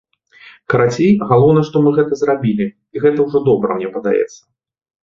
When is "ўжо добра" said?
3.31-3.69